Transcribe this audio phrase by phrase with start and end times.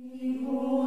[0.00, 0.77] Amen.